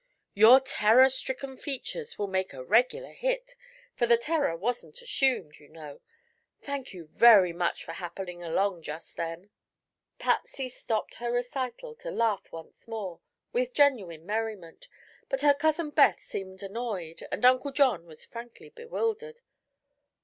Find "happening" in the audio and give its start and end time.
7.91-8.41